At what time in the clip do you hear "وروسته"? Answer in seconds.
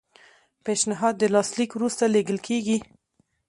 1.73-2.03